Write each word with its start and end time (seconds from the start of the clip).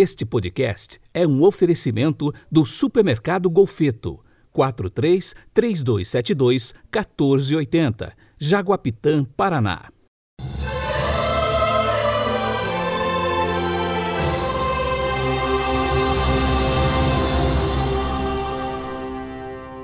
Este 0.00 0.24
podcast 0.24 1.00
é 1.12 1.26
um 1.26 1.42
oferecimento 1.42 2.32
do 2.48 2.64
Supermercado 2.64 3.50
Golfeto. 3.50 4.24
43 4.52 5.34
3272 5.52 6.72
1480, 6.84 8.16
Jaguapitã, 8.38 9.24
Paraná. 9.24 9.90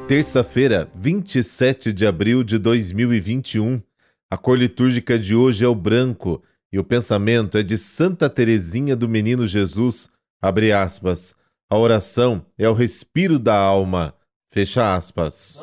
Terça-feira, 0.06 0.88
27 0.94 1.92
de 1.92 2.06
abril 2.06 2.44
de 2.44 2.56
2021. 2.58 3.82
A 4.30 4.36
cor 4.36 4.56
litúrgica 4.56 5.18
de 5.18 5.34
hoje 5.34 5.64
é 5.64 5.68
o 5.68 5.74
branco 5.74 6.40
e 6.74 6.78
o 6.80 6.82
pensamento 6.82 7.56
é 7.56 7.62
de 7.62 7.78
Santa 7.78 8.28
Teresinha 8.28 8.96
do 8.96 9.08
Menino 9.08 9.46
Jesus. 9.46 10.08
Abre 10.42 10.72
aspas. 10.72 11.36
A 11.70 11.78
oração 11.78 12.44
é 12.58 12.68
o 12.68 12.72
respiro 12.72 13.38
da 13.38 13.56
alma. 13.56 14.12
Fecha 14.50 14.92
aspas. 14.92 15.56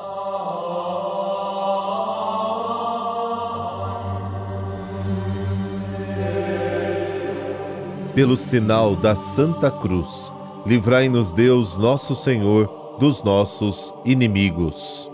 Pelo 8.16 8.38
sinal 8.38 8.96
da 8.96 9.14
Santa 9.14 9.70
Cruz, 9.70 10.32
livrai-nos 10.66 11.34
Deus, 11.34 11.78
nosso 11.78 12.16
Senhor 12.16 12.96
dos 13.02 13.22
nossos 13.22 13.94
inimigos. 14.06 15.12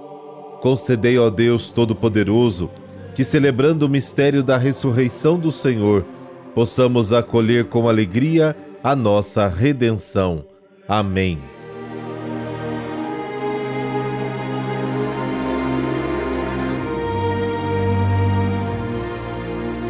Concedei, 0.61 1.17
ó 1.17 1.31
Deus 1.31 1.71
Todo-Poderoso, 1.71 2.69
que 3.17 3.25
celebrando 3.25 3.87
o 3.87 3.89
mistério 3.89 4.43
da 4.43 4.59
ressurreição 4.59 5.39
do 5.39 5.51
Senhor, 5.51 6.05
possamos 6.53 7.11
acolher 7.11 7.65
com 7.65 7.89
alegria 7.89 8.55
a 8.83 8.95
nossa 8.95 9.47
redenção. 9.47 10.45
Amém. 10.87 11.41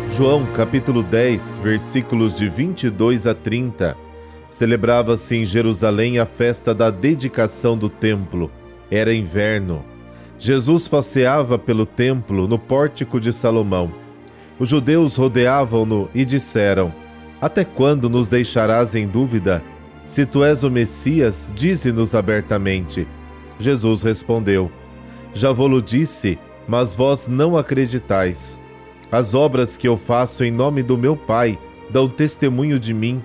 João 0.07 0.45
capítulo 0.53 1.03
10, 1.03 1.57
versículos 1.57 2.37
de 2.37 2.47
22 2.47 3.27
a 3.27 3.33
30 3.33 3.97
Celebrava-se 4.49 5.35
em 5.35 5.45
Jerusalém 5.45 6.17
a 6.17 6.25
festa 6.25 6.73
da 6.73 6.89
dedicação 6.89 7.77
do 7.77 7.89
templo. 7.89 8.49
Era 8.89 9.13
inverno. 9.13 9.83
Jesus 10.39 10.87
passeava 10.87 11.57
pelo 11.57 11.85
templo 11.85 12.47
no 12.47 12.59
pórtico 12.59 13.19
de 13.19 13.33
Salomão. 13.33 13.91
Os 14.59 14.69
judeus 14.69 15.15
rodeavam-no 15.15 16.09
e 16.13 16.23
disseram: 16.23 16.93
Até 17.41 17.63
quando 17.63 18.09
nos 18.09 18.29
deixarás 18.29 18.95
em 18.95 19.07
dúvida? 19.07 19.63
Se 20.05 20.25
tu 20.25 20.43
és 20.43 20.63
o 20.63 20.71
Messias, 20.71 21.51
dize-nos 21.55 22.15
abertamente. 22.15 23.07
Jesus 23.59 24.01
respondeu: 24.01 24.71
Já 25.33 25.51
vou-lo 25.51 25.81
disse, 25.81 26.37
mas 26.67 26.93
vós 26.93 27.27
não 27.27 27.57
acreditais. 27.57 28.61
As 29.11 29.33
obras 29.33 29.77
que 29.77 29.87
eu 29.87 29.97
faço 29.97 30.43
em 30.43 30.51
nome 30.51 30.83
do 30.83 30.97
meu 30.97 31.15
Pai 31.15 31.57
dão 31.89 32.07
testemunho 32.07 32.79
de 32.79 32.93
mim 32.93 33.23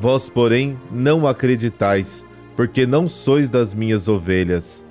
Vós, 0.00 0.30
porém, 0.30 0.80
não 0.90 1.26
acreditais, 1.26 2.24
porque 2.56 2.86
não 2.86 3.06
sois 3.06 3.50
das 3.50 3.74
minhas 3.74 4.08
ovelhas. 4.08 4.82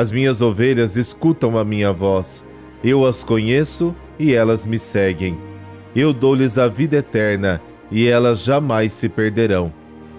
As 0.00 0.10
minhas 0.10 0.40
ovelhas 0.40 0.96
escutam 0.96 1.58
a 1.58 1.62
minha 1.62 1.92
voz, 1.92 2.42
eu 2.82 3.04
as 3.04 3.22
conheço 3.22 3.94
e 4.18 4.32
elas 4.32 4.64
me 4.64 4.78
seguem. 4.78 5.36
Eu 5.94 6.14
dou-lhes 6.14 6.56
a 6.56 6.68
vida 6.68 6.96
eterna 6.96 7.60
e 7.90 8.08
elas 8.08 8.42
jamais 8.42 8.94
se 8.94 9.10
perderão, 9.10 9.70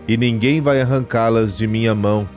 e 0.08 0.16
ninguém 0.16 0.62
vai 0.62 0.80
arrancá-las 0.82 1.58
de 1.58 1.66
minha 1.66 1.96
mão. 1.96 2.30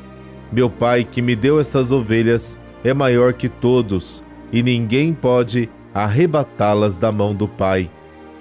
Meu 0.50 0.70
Pai, 0.70 1.05
que 1.05 1.20
me 1.20 1.37
deu 1.37 1.61
essas 1.61 1.91
ovelhas, 1.91 2.59
é 2.83 2.95
maior 2.95 3.34
que 3.34 3.50
todos, 3.50 4.25
e 4.50 4.62
ninguém 4.62 5.12
pode 5.12 5.69
arrebatá-las 5.93 6.97
da 6.97 7.12
mão 7.12 7.34
do 7.34 7.47
Pai. 7.47 7.91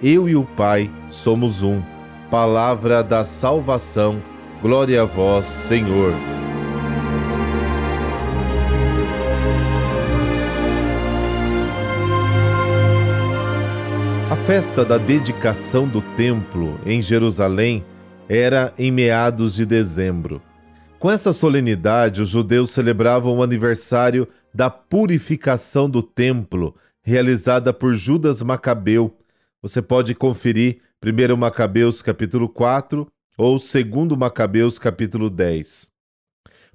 Eu 0.02 0.30
e 0.30 0.36
o 0.38 0.46
Pai 0.46 0.90
somos 1.10 1.62
um. 1.62 1.82
Palavra 2.32 3.04
da 3.04 3.26
salvação, 3.26 4.24
glória 4.62 5.02
a 5.02 5.06
vós, 5.06 5.46
Senhor. 5.46 6.14
Festa 14.46 14.84
da 14.84 14.98
dedicação 14.98 15.88
do 15.88 16.02
templo 16.18 16.78
em 16.86 17.02
Jerusalém 17.02 17.82
era 18.28 18.74
em 18.78 18.92
meados 18.92 19.56
de 19.56 19.66
dezembro. 19.66 20.42
Com 21.00 21.10
essa 21.10 21.32
solenidade, 21.32 22.22
os 22.22 22.28
judeus 22.28 22.72
celebravam 22.72 23.38
o 23.38 23.44
aniversário 23.44 24.28
da 24.54 24.70
purificação 24.70 25.90
do 25.90 26.04
templo, 26.04 26.76
realizada 27.02 27.72
por 27.72 27.96
Judas 27.96 28.42
Macabeu. 28.42 29.16
Você 29.62 29.82
pode 29.82 30.14
conferir 30.14 30.82
1 31.02 31.38
Macabeus 31.38 32.02
capítulo 32.02 32.50
4 32.50 33.08
ou 33.38 33.58
2 33.58 34.18
Macabeus 34.18 34.78
capítulo 34.78 35.30
10. 35.30 35.90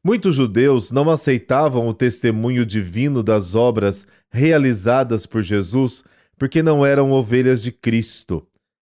Muitos 0.03 0.37
judeus 0.37 0.91
não 0.91 1.11
aceitavam 1.11 1.87
o 1.87 1.93
testemunho 1.93 2.65
divino 2.65 3.23
das 3.23 3.55
obras 3.55 4.07
realizadas 4.31 5.27
por 5.27 5.43
Jesus 5.43 6.03
porque 6.39 6.63
não 6.63 6.87
eram 6.87 7.11
ovelhas 7.11 7.63
de 7.63 7.73
Cristo. 7.73 8.47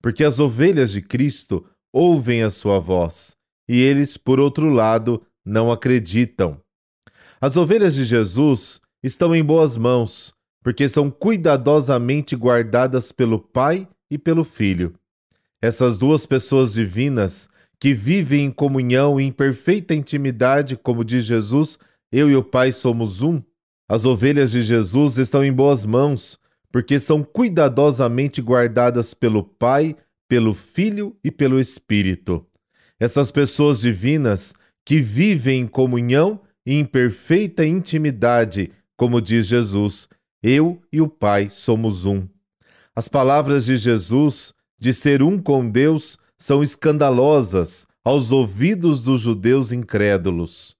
Porque 0.01 0.23
as 0.23 0.39
ovelhas 0.39 0.91
de 0.91 1.01
Cristo 1.01 1.65
ouvem 1.91 2.41
a 2.41 2.49
sua 2.49 2.79
voz 2.79 3.35
e 3.67 3.79
eles, 3.81 4.17
por 4.17 4.39
outro 4.39 4.69
lado, 4.69 5.21
não 5.45 5.71
acreditam. 5.71 6.59
As 7.39 7.57
ovelhas 7.57 7.95
de 7.95 8.03
Jesus 8.03 8.81
estão 9.01 9.35
em 9.35 9.43
boas 9.43 9.75
mãos, 9.75 10.33
porque 10.63 10.87
são 10.87 11.11
cuidadosamente 11.11 12.35
guardadas 12.35 13.11
pelo 13.11 13.39
Pai 13.39 13.87
e 14.09 14.17
pelo 14.17 14.43
Filho. 14.43 14.93
Essas 15.61 15.97
duas 15.97 16.25
pessoas 16.25 16.73
divinas 16.73 17.49
que 17.79 17.93
vivem 17.93 18.45
em 18.45 18.51
comunhão 18.51 19.19
e 19.19 19.23
em 19.23 19.31
perfeita 19.31 19.93
intimidade, 19.93 20.77
como 20.77 21.03
diz 21.03 21.25
Jesus, 21.25 21.77
eu 22.11 22.29
e 22.29 22.35
o 22.35 22.43
Pai 22.43 22.71
somos 22.71 23.21
um. 23.21 23.41
As 23.89 24.05
ovelhas 24.05 24.51
de 24.51 24.61
Jesus 24.61 25.17
estão 25.17 25.43
em 25.43 25.51
boas 25.51 25.83
mãos, 25.85 26.39
porque 26.73 26.99
são 26.99 27.21
cuidadosamente 27.23 28.41
guardadas 28.41 29.13
pelo 29.13 29.43
Pai, 29.43 29.95
pelo 30.27 30.55
Filho 30.55 31.15
e 31.23 31.29
pelo 31.29 31.59
Espírito. 31.59 32.43
Essas 32.99 33.29
pessoas 33.29 33.81
divinas 33.81 34.55
que 34.83 34.99
vivem 34.99 35.61
em 35.61 35.67
comunhão 35.67 36.41
e 36.65 36.73
em 36.73 36.83
perfeita 36.83 37.63
intimidade, 37.63 38.71
como 38.97 39.21
diz 39.21 39.45
Jesus, 39.45 40.09
eu 40.41 40.81
e 40.91 40.99
o 40.99 41.07
Pai 41.07 41.47
somos 41.47 42.05
um. 42.05 42.27
As 42.95 43.07
palavras 43.07 43.65
de 43.65 43.77
Jesus 43.77 44.51
de 44.79 44.95
ser 44.95 45.21
um 45.21 45.39
com 45.39 45.69
Deus 45.69 46.17
são 46.39 46.63
escandalosas 46.63 47.85
aos 48.03 48.31
ouvidos 48.31 49.03
dos 49.03 49.21
judeus 49.21 49.71
incrédulos. 49.71 50.75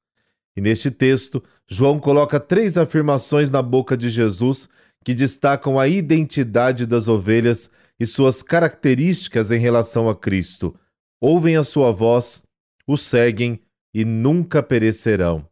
E 0.58 0.62
neste 0.62 0.90
texto, 0.90 1.44
João 1.68 2.00
coloca 2.00 2.40
três 2.40 2.78
afirmações 2.80 3.52
na 3.52 3.62
boca 3.62 3.96
de 3.96 4.09
Jesus 4.09 4.68
que 5.03 5.14
destacam 5.14 5.80
a 5.80 5.88
identidade 5.88 6.86
das 6.86 7.08
ovelhas 7.08 7.69
e 8.00 8.06
suas 8.06 8.41
características 8.41 9.52
em 9.52 9.59
relação 9.59 10.09
a 10.09 10.16
Cristo. 10.16 10.75
Ouvem 11.22 11.56
a 11.56 11.64
sua 11.64 11.91
voz, 11.91 12.44
o 12.88 12.97
seguem 12.97 13.59
e 13.94 14.03
nunca 14.06 14.64
perecerão. 14.64 15.47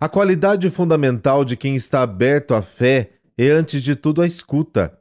A 0.00 0.08
qualidade 0.08 0.70
fundamental 0.70 1.44
de 1.44 1.56
quem 1.56 1.76
está 1.76 2.02
aberto 2.02 2.54
à 2.54 2.62
fé 2.62 3.10
é, 3.36 3.48
antes 3.48 3.82
de 3.82 3.94
tudo, 3.94 4.22
a 4.22 4.26
escuta. 4.26 4.96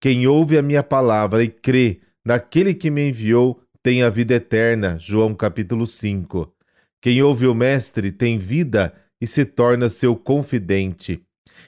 Quem 0.00 0.26
ouve 0.26 0.56
a 0.56 0.62
minha 0.62 0.82
palavra 0.82 1.44
e 1.44 1.48
crê 1.48 2.00
Naquele 2.24 2.72
que 2.72 2.88
me 2.88 3.08
enviou 3.08 3.60
tem 3.82 4.04
a 4.04 4.10
vida 4.10 4.34
eterna. 4.34 4.96
João 4.98 5.34
capítulo 5.34 5.86
5. 5.86 6.54
Quem 7.00 7.20
ouve 7.20 7.48
o 7.48 7.54
Mestre 7.54 8.12
tem 8.12 8.38
vida 8.38 8.94
e 9.20 9.26
se 9.26 9.44
torna 9.44 9.88
seu 9.88 10.14
confidente. 10.14 11.20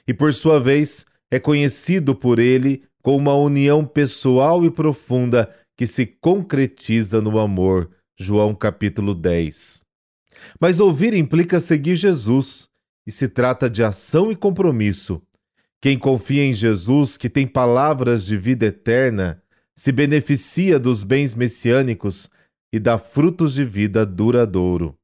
E 0.07 0.13
por 0.13 0.33
sua 0.33 0.59
vez 0.59 1.05
é 1.35 1.39
conhecido 1.39 2.15
por 2.15 2.39
ele 2.39 2.83
com 3.03 3.17
uma 3.17 3.35
união 3.35 3.85
pessoal 3.85 4.63
e 4.63 4.71
profunda 4.71 5.53
que 5.75 5.85
se 5.85 6.05
concretiza 6.05 7.21
no 7.21 7.37
amor. 7.37 7.91
João 8.17 8.55
capítulo 8.55 9.13
10. 9.13 9.83
Mas 10.61 10.79
ouvir 10.79 11.13
implica 11.13 11.59
seguir 11.59 11.97
Jesus, 11.97 12.69
e 13.05 13.11
se 13.11 13.27
trata 13.27 13.69
de 13.69 13.83
ação 13.83 14.31
e 14.31 14.35
compromisso. 14.35 15.21
Quem 15.81 15.99
confia 15.99 16.45
em 16.45 16.53
Jesus, 16.53 17.17
que 17.17 17.29
tem 17.29 17.45
palavras 17.45 18.25
de 18.25 18.37
vida 18.37 18.67
eterna, 18.67 19.43
se 19.75 19.91
beneficia 19.91 20.79
dos 20.79 21.03
bens 21.03 21.35
messiânicos 21.35 22.29
e 22.71 22.79
dá 22.79 22.97
frutos 22.97 23.55
de 23.55 23.65
vida 23.65 24.05
duradouro. 24.05 24.97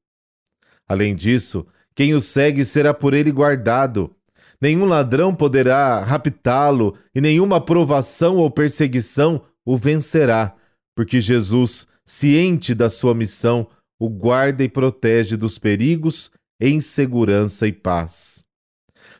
Além 0.88 1.13
disso, 1.13 1.68
quem 1.94 2.13
o 2.13 2.22
segue 2.22 2.63
será 2.63 2.94
por 2.94 3.13
ele 3.13 3.33
guardado. 3.33 4.16
Nenhum 4.61 4.85
ladrão 4.85 5.33
poderá 5.33 6.03
raptá-lo 6.03 6.95
e 7.15 7.19
nenhuma 7.19 7.59
provação 7.59 8.37
ou 8.37 8.51
perseguição 8.51 9.41
o 9.65 9.75
vencerá, 9.75 10.55
porque 10.95 11.19
Jesus, 11.19 11.87
ciente 12.05 12.75
da 12.75 12.89
sua 12.89 13.15
missão, 13.15 13.67
o 13.99 14.09
guarda 14.09 14.63
e 14.63 14.69
protege 14.69 15.35
dos 15.35 15.57
perigos 15.57 16.31
em 16.59 16.79
segurança 16.79 17.67
e 17.67 17.71
paz. 17.71 18.45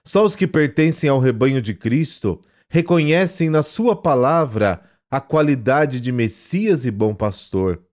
Só 0.06 0.26
os 0.26 0.36
que 0.36 0.48
pertencem 0.48 1.10
ao 1.10 1.20
rebanho 1.20 1.62
de 1.62 1.74
Cristo 1.74 2.40
reconhecem 2.70 3.50
na 3.50 3.62
Sua 3.62 3.96
palavra 3.96 4.82
a 5.10 5.20
qualidade 5.20 6.00
de 6.00 6.12
Messias 6.12 6.86
e 6.86 6.92
bom 6.92 7.14
pastor, 7.14 7.84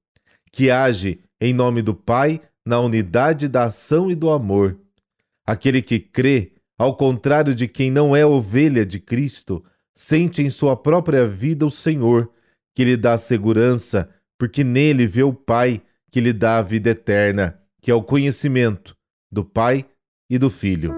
que 0.52 0.70
age 0.70 1.20
em 1.40 1.52
nome 1.52 1.82
do 1.82 1.94
Pai 1.94 2.40
na 2.64 2.80
unidade 2.80 3.48
da 3.48 3.64
ação 3.64 4.10
e 4.10 4.14
do 4.14 4.30
amor. 4.30 4.78
Aquele 5.46 5.82
que 5.82 5.98
crê, 5.98 6.52
ao 6.78 6.96
contrário 6.96 7.54
de 7.56 7.66
quem 7.66 7.90
não 7.90 8.14
é 8.14 8.24
ovelha 8.24 8.86
de 8.86 9.00
Cristo, 9.00 9.64
sente 9.92 10.40
em 10.40 10.48
sua 10.48 10.76
própria 10.76 11.26
vida 11.26 11.66
o 11.66 11.70
Senhor, 11.70 12.30
que 12.72 12.84
lhe 12.84 12.96
dá 12.96 13.18
segurança, 13.18 14.08
porque 14.38 14.62
nele 14.62 15.04
vê 15.04 15.24
o 15.24 15.32
Pai 15.32 15.82
que 16.08 16.20
lhe 16.20 16.32
dá 16.32 16.58
a 16.58 16.62
vida 16.62 16.90
eterna, 16.90 17.58
que 17.82 17.90
é 17.90 17.94
o 17.94 18.02
conhecimento 18.02 18.96
do 19.30 19.44
Pai 19.44 19.84
e 20.30 20.38
do 20.38 20.48
Filho. 20.48 20.94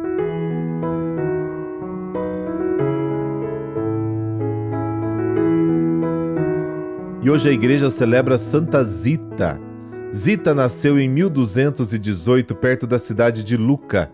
E 7.23 7.31
hoje 7.31 7.49
a 7.49 7.53
igreja 7.53 7.91
celebra 7.91 8.37
Santa 8.37 8.85
Zita. 8.85 9.59
Zita 10.15 10.55
nasceu 10.55 10.99
em 10.99 11.09
1218 11.09 12.55
perto 12.55 12.87
da 12.87 12.99
cidade 12.99 13.45
de 13.45 13.57
Luca, 13.57 14.13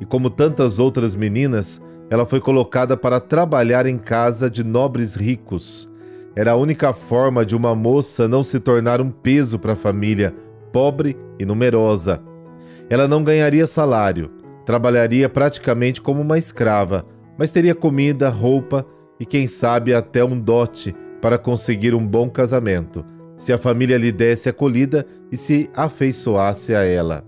e 0.00 0.04
como 0.04 0.30
tantas 0.30 0.78
outras 0.78 1.14
meninas, 1.14 1.80
ela 2.10 2.24
foi 2.24 2.40
colocada 2.40 2.96
para 2.96 3.20
trabalhar 3.20 3.86
em 3.86 3.98
casa 3.98 4.50
de 4.50 4.64
nobres 4.64 5.14
ricos. 5.14 5.90
Era 6.34 6.52
a 6.52 6.56
única 6.56 6.92
forma 6.92 7.44
de 7.44 7.56
uma 7.56 7.74
moça 7.74 8.28
não 8.28 8.42
se 8.42 8.60
tornar 8.60 9.00
um 9.00 9.10
peso 9.10 9.58
para 9.58 9.72
a 9.72 9.76
família, 9.76 10.34
pobre 10.72 11.16
e 11.38 11.44
numerosa. 11.44 12.22
Ela 12.88 13.08
não 13.08 13.22
ganharia 13.22 13.66
salário, 13.66 14.30
trabalharia 14.64 15.28
praticamente 15.28 16.00
como 16.00 16.20
uma 16.20 16.38
escrava, 16.38 17.04
mas 17.36 17.52
teria 17.52 17.74
comida, 17.74 18.28
roupa 18.28 18.86
e, 19.20 19.26
quem 19.26 19.46
sabe, 19.46 19.92
até 19.92 20.24
um 20.24 20.38
dote 20.38 20.94
para 21.20 21.36
conseguir 21.36 21.94
um 21.94 22.06
bom 22.06 22.30
casamento, 22.30 23.04
se 23.36 23.52
a 23.52 23.58
família 23.58 23.98
lhe 23.98 24.12
desse 24.12 24.48
acolhida 24.48 25.04
e 25.30 25.36
se 25.36 25.68
afeiçoasse 25.74 26.74
a 26.74 26.84
ela. 26.84 27.27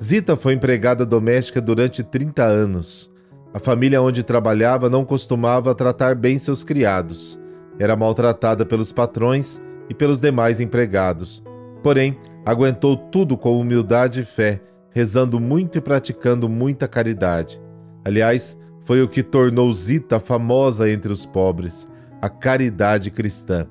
Zita 0.00 0.36
foi 0.36 0.52
empregada 0.52 1.04
doméstica 1.04 1.60
durante 1.60 2.04
30 2.04 2.44
anos. 2.44 3.10
A 3.52 3.58
família 3.58 4.00
onde 4.00 4.22
trabalhava 4.22 4.88
não 4.88 5.04
costumava 5.04 5.74
tratar 5.74 6.14
bem 6.14 6.38
seus 6.38 6.62
criados. 6.62 7.38
Era 7.80 7.96
maltratada 7.96 8.64
pelos 8.64 8.92
patrões 8.92 9.60
e 9.90 9.94
pelos 9.94 10.20
demais 10.20 10.60
empregados. 10.60 11.42
Porém, 11.82 12.16
aguentou 12.46 12.96
tudo 12.96 13.36
com 13.36 13.58
humildade 13.58 14.20
e 14.20 14.24
fé, 14.24 14.60
rezando 14.90 15.40
muito 15.40 15.78
e 15.78 15.80
praticando 15.80 16.48
muita 16.48 16.86
caridade. 16.86 17.60
Aliás, 18.04 18.56
foi 18.84 19.02
o 19.02 19.08
que 19.08 19.22
tornou 19.22 19.72
Zita 19.72 20.20
famosa 20.20 20.88
entre 20.88 21.12
os 21.12 21.26
pobres, 21.26 21.88
a 22.22 22.28
caridade 22.28 23.10
cristã. 23.10 23.66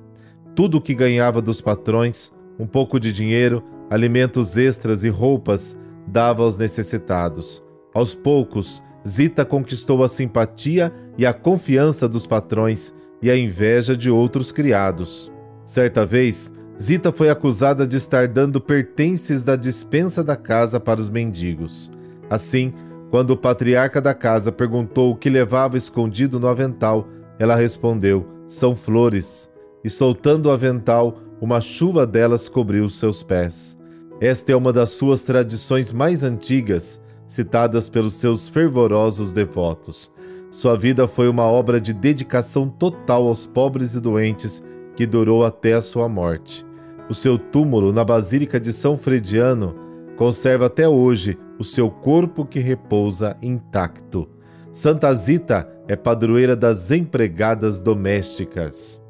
Tudo 0.54 0.76
o 0.76 0.80
que 0.80 0.94
ganhava 0.94 1.40
dos 1.40 1.62
patrões, 1.62 2.30
um 2.58 2.66
pouco 2.66 3.00
de 3.00 3.12
dinheiro, 3.12 3.64
alimentos 3.88 4.58
extras 4.58 5.04
e 5.04 5.08
roupas, 5.08 5.78
dava 6.08 6.42
aos 6.42 6.56
necessitados. 6.58 7.62
Aos 7.94 8.14
poucos, 8.14 8.82
Zita 9.06 9.44
conquistou 9.44 10.02
a 10.02 10.08
simpatia 10.08 10.92
e 11.16 11.24
a 11.24 11.32
confiança 11.32 12.08
dos 12.08 12.26
patrões 12.26 12.94
e 13.22 13.30
a 13.30 13.36
inveja 13.36 13.96
de 13.96 14.10
outros 14.10 14.52
criados. 14.52 15.32
Certa 15.64 16.04
vez, 16.04 16.52
Zita 16.80 17.10
foi 17.10 17.28
acusada 17.28 17.86
de 17.86 17.96
estar 17.96 18.28
dando 18.28 18.60
pertences 18.60 19.42
da 19.42 19.56
dispensa 19.56 20.22
da 20.22 20.36
casa 20.36 20.78
para 20.78 21.00
os 21.00 21.08
mendigos. 21.08 21.90
Assim, 22.30 22.72
quando 23.10 23.30
o 23.30 23.36
patriarca 23.36 24.00
da 24.00 24.14
casa 24.14 24.52
perguntou 24.52 25.12
o 25.12 25.16
que 25.16 25.30
levava 25.30 25.76
escondido 25.76 26.38
no 26.38 26.46
avental, 26.46 27.08
ela 27.38 27.56
respondeu: 27.56 28.26
São 28.46 28.76
flores. 28.76 29.50
E 29.84 29.88
soltando 29.88 30.46
o 30.46 30.50
avental, 30.50 31.18
uma 31.40 31.60
chuva 31.60 32.06
delas 32.06 32.48
cobriu 32.48 32.88
seus 32.88 33.22
pés. 33.22 33.77
Esta 34.20 34.50
é 34.50 34.56
uma 34.56 34.72
das 34.72 34.90
suas 34.90 35.22
tradições 35.22 35.92
mais 35.92 36.24
antigas, 36.24 37.00
citadas 37.24 37.88
pelos 37.88 38.14
seus 38.14 38.48
fervorosos 38.48 39.32
devotos. 39.32 40.12
Sua 40.50 40.76
vida 40.76 41.06
foi 41.06 41.28
uma 41.28 41.44
obra 41.44 41.80
de 41.80 41.92
dedicação 41.92 42.68
total 42.68 43.28
aos 43.28 43.46
pobres 43.46 43.94
e 43.94 44.00
doentes 44.00 44.64
que 44.96 45.06
durou 45.06 45.44
até 45.44 45.74
a 45.74 45.82
sua 45.82 46.08
morte. 46.08 46.66
O 47.08 47.14
seu 47.14 47.38
túmulo 47.38 47.92
na 47.92 48.04
Basílica 48.04 48.58
de 48.58 48.72
São 48.72 48.98
Frediano 48.98 49.76
conserva 50.16 50.66
até 50.66 50.88
hoje 50.88 51.38
o 51.56 51.62
seu 51.62 51.88
corpo 51.88 52.44
que 52.44 52.58
repousa 52.58 53.36
intacto. 53.40 54.28
Santa 54.72 55.12
Zita 55.14 55.68
é 55.86 55.94
padroeira 55.94 56.56
das 56.56 56.90
empregadas 56.90 57.78
domésticas. 57.78 59.00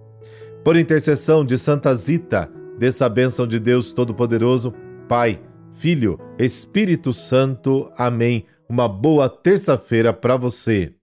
Por 0.63 0.77
intercessão 0.77 1.47
de 1.47 1.57
Santa 1.57 1.95
Zita, 1.95 2.51
dessa 2.79 3.09
bênção 3.09 3.47
de 3.47 3.59
Deus 3.59 3.93
Todo-Poderoso, 3.93 4.75
Pai, 5.09 5.41
Filho, 5.73 6.19
Espírito 6.39 7.15
Santo. 7.15 7.91
Amém. 7.97 8.45
Uma 8.69 8.87
boa 8.87 9.27
terça-feira 9.27 10.13
para 10.13 10.37
você. 10.37 10.98